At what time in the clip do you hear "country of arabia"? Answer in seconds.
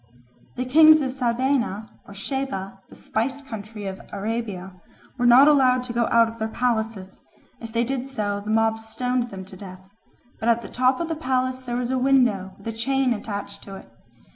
3.43-4.81